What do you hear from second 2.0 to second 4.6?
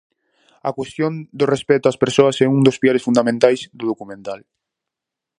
persoas é un dos piares fundamentais do documental.